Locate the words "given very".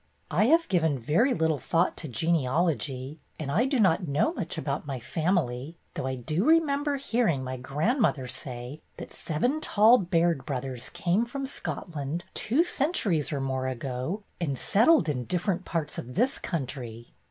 0.67-1.31